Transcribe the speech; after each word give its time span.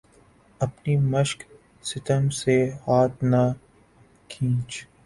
اپنی 0.61 0.95
مشقِ 1.11 1.39
ستم 1.83 2.23
سے 2.39 2.55
ہاتھ 2.87 3.23
نہ 3.23 3.43
کھینچ 4.29 4.69